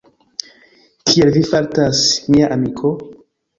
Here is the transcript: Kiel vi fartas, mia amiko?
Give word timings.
Kiel 1.11 1.29
vi 1.35 1.45
fartas, 1.51 2.01
mia 2.33 2.51
amiko? 2.59 2.95